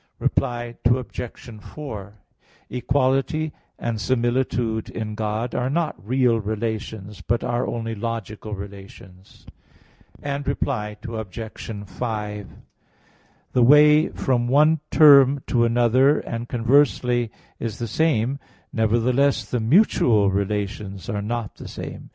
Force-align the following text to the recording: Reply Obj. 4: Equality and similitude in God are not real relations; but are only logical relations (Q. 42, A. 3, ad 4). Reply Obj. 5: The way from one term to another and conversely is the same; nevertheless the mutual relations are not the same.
Reply 0.17 0.77
Obj. 0.85 1.61
4: 1.63 2.15
Equality 2.71 3.53
and 3.77 4.01
similitude 4.01 4.89
in 4.89 5.13
God 5.13 5.53
are 5.53 5.69
not 5.69 5.95
real 6.07 6.39
relations; 6.39 7.21
but 7.21 7.43
are 7.43 7.67
only 7.67 7.93
logical 7.93 8.55
relations 8.55 9.45
(Q. 10.23 10.25
42, 10.25 10.25
A. 10.25 10.25
3, 10.25 10.33
ad 10.33 10.45
4). 10.45 10.51
Reply 10.51 10.97
Obj. 11.19 11.83
5: 11.87 12.47
The 13.51 13.61
way 13.63 14.09
from 14.09 14.47
one 14.47 14.79
term 14.89 15.43
to 15.45 15.65
another 15.65 16.19
and 16.21 16.49
conversely 16.49 17.29
is 17.59 17.77
the 17.77 17.85
same; 17.87 18.39
nevertheless 18.73 19.45
the 19.47 19.59
mutual 19.59 20.31
relations 20.31 21.09
are 21.09 21.21
not 21.21 21.57
the 21.57 21.67
same. 21.67 22.09